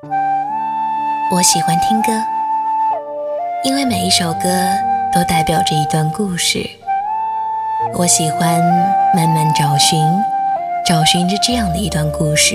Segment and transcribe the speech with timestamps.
[0.00, 2.12] 我喜欢听歌，
[3.64, 4.48] 因为每一首歌
[5.12, 6.64] 都代表着一段故事。
[7.94, 8.60] 我喜欢
[9.12, 9.98] 慢慢找寻，
[10.86, 12.54] 找寻着这样的一段故事。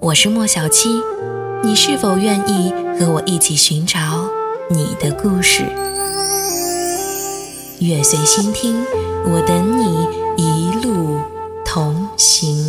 [0.00, 0.88] 我是莫小七，
[1.62, 4.00] 你是否愿意和我一起寻找
[4.68, 5.62] 你的故事？
[7.78, 8.84] 月随心听，
[9.26, 11.20] 我等你一路
[11.64, 12.67] 同行。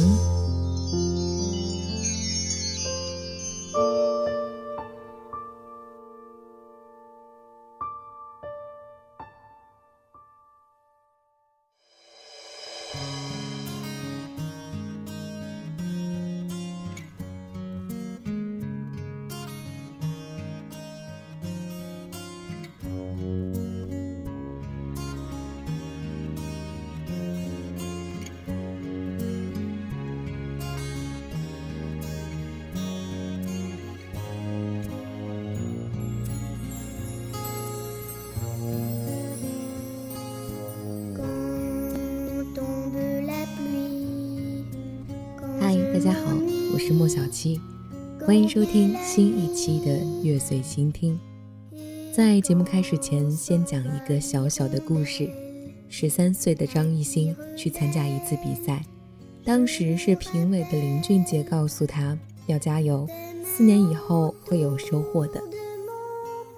[45.99, 46.33] 大家好，
[46.73, 47.59] 我是莫小七，
[48.25, 49.91] 欢迎收听新一期的
[50.23, 51.19] 《月随心听》。
[52.15, 55.29] 在节目开始前，先讲一个小小的故事。
[55.89, 58.81] 十三岁的张艺兴去参加一次比赛，
[59.43, 63.05] 当时是评委的林俊杰告诉他要加油，
[63.43, 65.43] 四年以后会有收获的。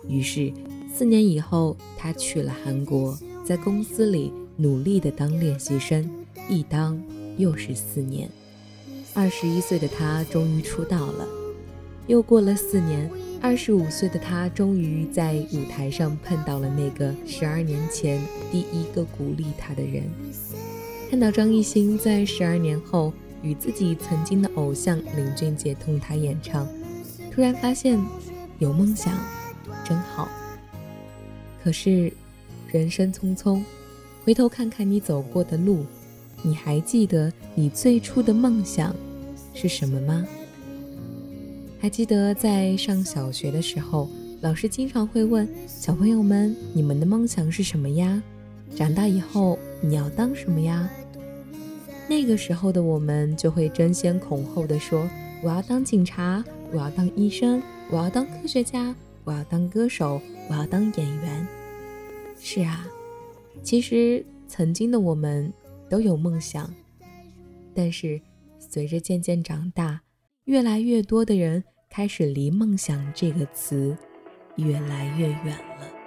[0.07, 0.53] 于是，
[0.93, 6.07] 四年以后，他去了韩国，在公司里努力的当练习生，
[6.47, 7.01] 一当
[7.37, 8.29] 又是四年。
[9.13, 11.27] 二十一岁的他终于出道了，
[12.07, 13.09] 又过了四年，
[13.41, 20.03] 二十五岁的他终于在舞台上碰到了那个十二年前第一个鼓励他的人。
[21.09, 26.65] 看到张艺兴在十二年后与自己曾经的偶像林俊杰同台演唱，
[27.29, 28.01] 突然发现
[28.59, 29.13] 有梦想
[29.83, 30.29] 真好。
[31.61, 32.11] 可是
[32.71, 33.61] 人生匆匆，
[34.23, 35.85] 回头看看你走过的路。
[36.43, 38.95] 你还记得你最初的梦想
[39.53, 40.25] 是什么吗？
[41.79, 44.09] 还记得在上小学的时候，
[44.41, 48.21] 老师经常会问小朋友们：“你们的梦想是什么呀？
[48.75, 50.89] 长大以后你要当什么呀？”
[52.07, 55.09] 那个时候的我们就会争先恐后的说
[55.43, 61.47] ：“我要当警察，我要当医生，我要当科学家，我要当歌手，我要当演员。”
[62.39, 62.87] 是啊，
[63.63, 65.51] 其实曾经的我们。
[65.91, 66.73] 都有梦想，
[67.75, 68.21] 但是
[68.57, 70.01] 随着渐渐长大，
[70.45, 73.97] 越来越多的人开始离“梦想”这个词
[74.55, 76.00] 越来越远了。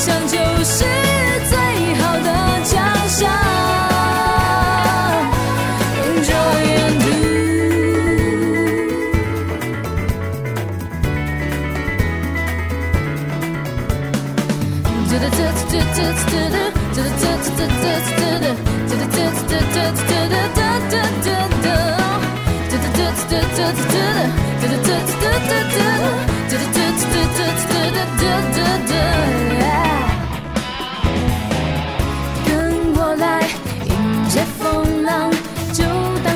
[0.00, 0.39] 相见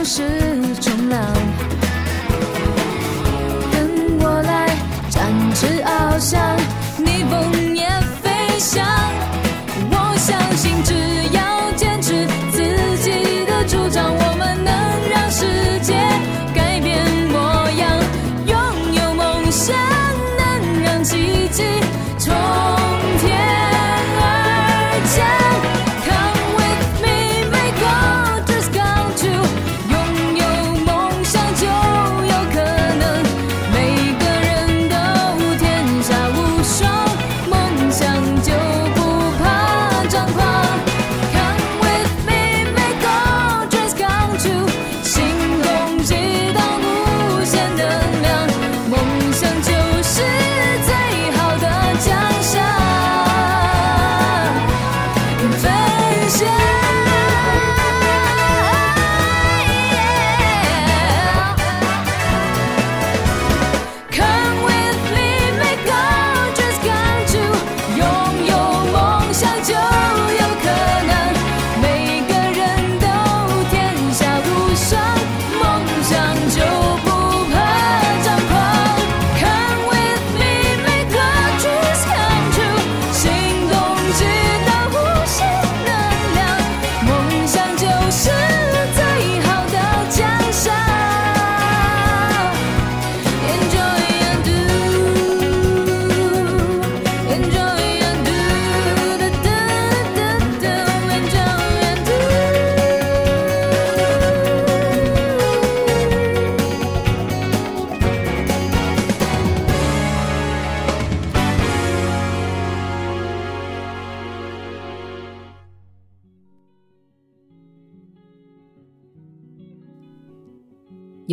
[0.05, 0.23] 是
[0.83, 1.54] 重量。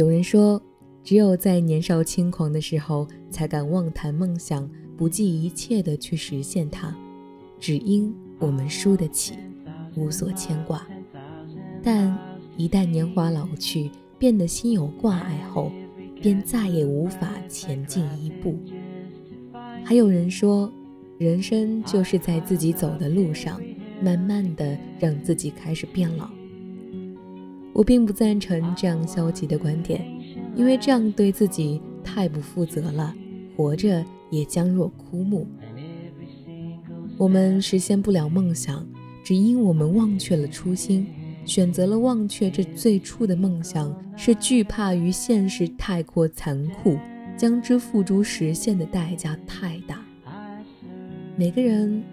[0.02, 0.60] 有人说，
[1.04, 4.68] 只有在年少轻狂的时候，才敢妄谈梦想，
[4.98, 6.92] 不计一切的去实现它，
[7.60, 9.36] 只因我们输得起，
[9.96, 10.84] 无所牵挂。
[11.84, 12.18] 但
[12.58, 15.72] 一旦年华老去，变得心有挂碍后，
[16.20, 18.58] 便再也无法前进一步。
[19.84, 20.74] 还有人说，
[21.20, 23.62] 人生就是在自己走的路上，
[24.02, 26.28] 慢慢的让自己开始变老。
[27.74, 30.06] 我并不赞成这样消极的观点，
[30.56, 33.14] 因为这样对自己太不负责了，
[33.56, 35.48] 活着也将若枯木。
[37.18, 38.86] 我们实现不了梦想，
[39.24, 41.08] 只因我们忘却了初心，
[41.46, 46.98] 选择了忘却这最初的梦想，是惧怕于现实太过残酷。
[47.38, 50.06] 将之付诸实现的代价太大。
[51.36, 52.04] 每个人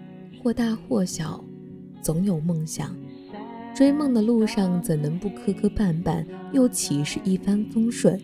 [0.41, 1.43] 或大或小，
[2.01, 2.95] 总有梦想。
[3.73, 8.19] 追梦的路上怎能不磕磕绊绊，又岂是一帆风顺？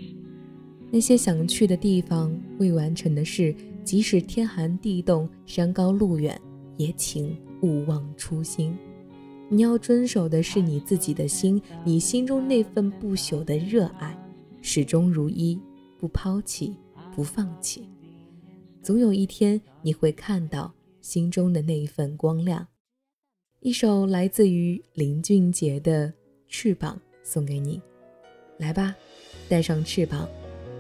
[0.92, 6.40] 那些想去的地方，未完成的事，即使天寒地冻、山高路远，
[6.78, 8.78] 也请勿忘初心。
[9.50, 14.18] 你要遵守的是你自己的心，你心中那份不朽的热爱，
[14.62, 15.60] 始终如一，
[16.00, 16.76] 不抛弃。
[17.16, 17.88] 不放弃，
[18.82, 22.68] 总有一天你会看到心中的那一份光亮。
[23.66, 26.08] 一首来自于林俊杰的
[26.48, 27.82] 《翅膀》送给你，
[28.60, 28.96] 来吧，
[29.50, 30.30] 带上翅膀，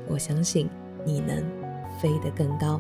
[0.07, 0.69] 我相信
[1.03, 1.43] 你能
[1.99, 2.79] 飞得更高。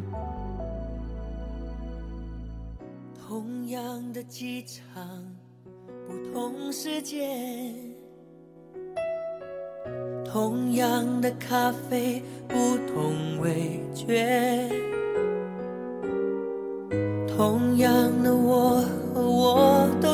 [3.19, 5.25] 同样的机场，
[6.07, 7.73] 不同时间。
[10.23, 14.69] 同样的咖啡，不同味觉。
[17.35, 17.91] 同样
[18.23, 18.81] 的我
[19.13, 19.55] 和我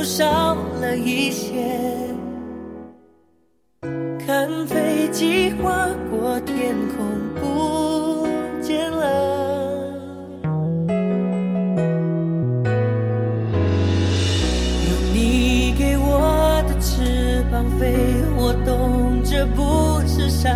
[0.03, 1.55] 少了一些。
[4.25, 7.05] 看飞机划过天空，
[7.36, 8.27] 不
[8.62, 9.03] 见了。
[14.88, 17.96] 用你给我的翅膀飞，
[18.38, 19.91] 我懂这不。
[20.13, 20.51] 是伤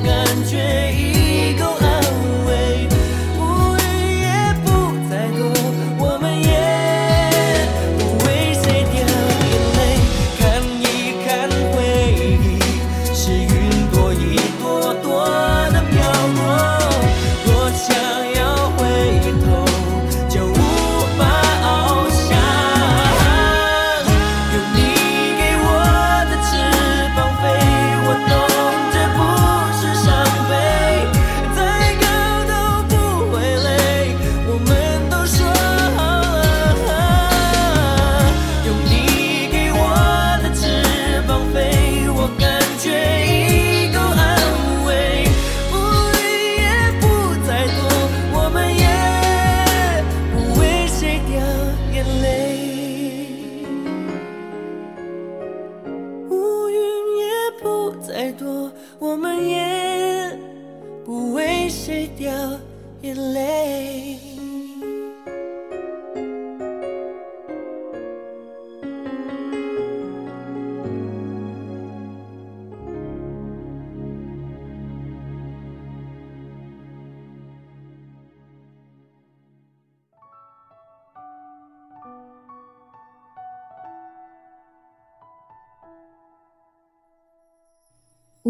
[0.00, 0.31] Lord,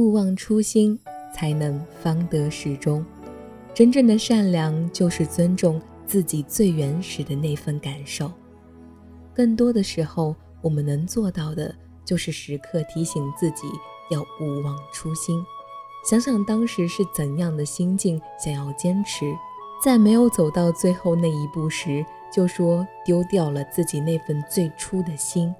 [0.03, 0.99] 勿忘初心，
[1.33, 3.05] 才能方得始终。
[3.73, 8.29] 真正的善良，就是尊重自己最原始的那份感受。
[9.33, 11.73] 更多的时候，我们能做到的，
[12.05, 13.69] 就是时刻提醒自己
[14.11, 15.41] 要勿忘初心。
[16.05, 19.33] 想想当时是怎样的心境，想要坚持，
[19.85, 25.55] 在没有走到最后那一步时，就说丢掉了自己那份最初的心。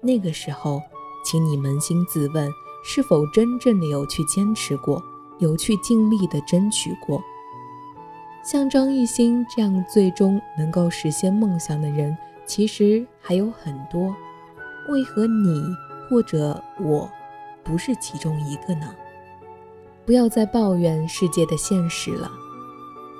[0.00, 0.80] 那个时候，
[1.22, 2.50] 请你扪心自问，
[2.86, 5.02] 是否真正的有去坚持过，
[5.38, 7.20] 有去尽力的争取过？
[8.44, 12.14] 像张艺兴这样最终能够实现梦想的人，
[12.44, 14.14] 其实还有很多。
[14.90, 15.64] 为何你
[16.10, 17.10] 或者我
[17.62, 18.94] 不是其中一个呢？
[20.04, 22.30] 不要再抱怨世界的现实了。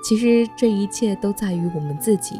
[0.05, 2.39] 其实这一切都在于我们自己。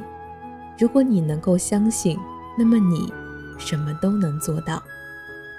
[0.79, 2.19] 如果你能够相信，
[2.59, 3.11] 那么你
[3.57, 4.83] 什么都能做到。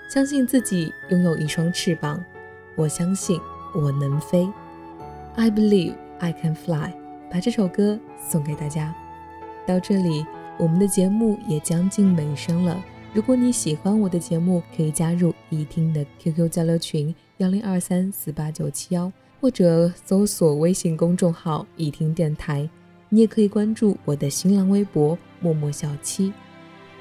[0.07, 2.23] 相信自己拥有一双翅膀。
[2.75, 3.39] 我相信
[3.73, 4.49] 我能飞。
[5.35, 6.91] I believe I can fly。
[7.31, 8.95] 把这首歌送给大家。
[9.65, 10.25] 到这里，
[10.57, 12.81] 我们的节目也将近尾声了。
[13.13, 22.69] 如果你喜欢我的节目，可以加入一听的 QQ 交流群幺零二三四八九七幺，或者搜索微信公众号一听电台。
[23.09, 26.31] 你也可以关注我的新浪微博默默小七。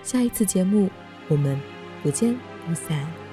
[0.03, 0.89] 下一次节目，
[1.29, 1.61] 我们
[2.03, 2.35] 不见
[2.67, 3.24] 不散。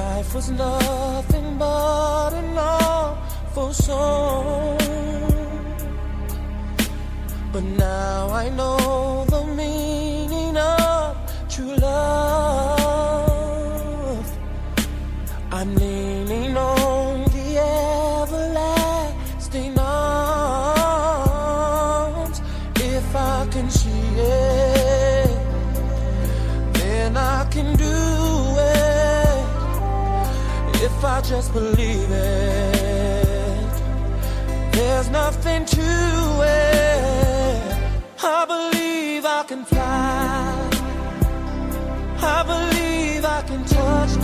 [0.00, 4.78] Life was nothing but an awful song.
[7.52, 9.29] But now I know
[31.40, 33.72] just believe it,
[34.72, 35.90] there's nothing to
[36.42, 37.62] it.
[38.22, 40.68] I believe I can fly.
[42.36, 44.19] I believe I can touch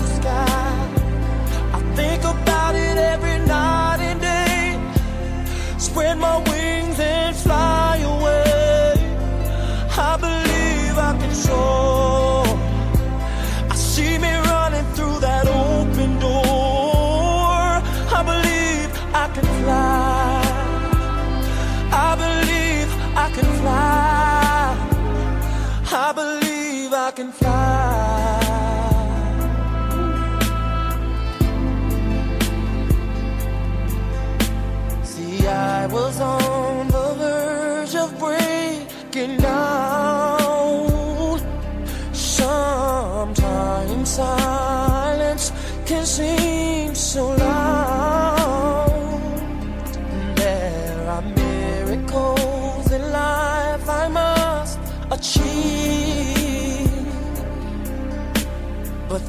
[27.16, 27.55] I can fly.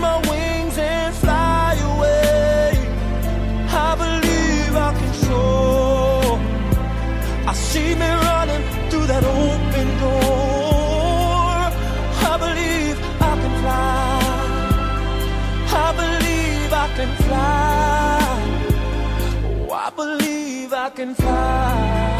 [0.00, 2.72] my wings and fly away.
[3.68, 6.38] I believe I can soar.
[7.50, 11.54] I see me running through that open door.
[12.30, 12.96] I believe
[13.30, 14.20] I can fly.
[15.86, 18.24] I believe I can fly.
[19.68, 22.14] Oh, I believe I can fly.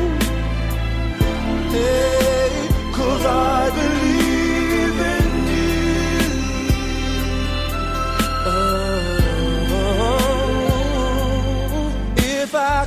[0.00, 0.18] Ooh.
[1.72, 3.95] Hey, cause I believe.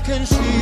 [0.09, 0.58] can see.